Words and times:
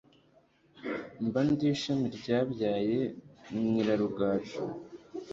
mba 1.25 1.41
ndi 1.49 1.65
ishami 1.73 2.07
ryabyaye 2.17 2.99
nyirarugaju 3.69 4.59